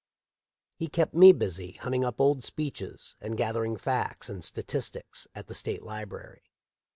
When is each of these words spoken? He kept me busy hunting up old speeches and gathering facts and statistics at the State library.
He 0.77 0.87
kept 0.87 1.13
me 1.13 1.31
busy 1.31 1.73
hunting 1.73 2.03
up 2.03 2.19
old 2.19 2.43
speeches 2.43 3.15
and 3.21 3.37
gathering 3.37 3.77
facts 3.77 4.29
and 4.29 4.43
statistics 4.43 5.27
at 5.35 5.45
the 5.45 5.53
State 5.53 5.83
library. 5.83 6.41